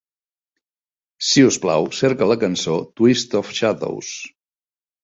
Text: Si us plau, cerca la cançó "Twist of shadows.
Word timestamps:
Si 1.27 1.43
us 1.49 1.59
plau, 1.67 1.85
cerca 1.99 2.31
la 2.33 2.39
cançó 2.47 2.79
"Twist 2.99 3.39
of 3.43 3.57
shadows. 3.61 4.15